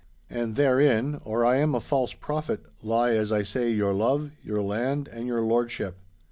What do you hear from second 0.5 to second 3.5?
therein (or I am a false prophet) lie, as I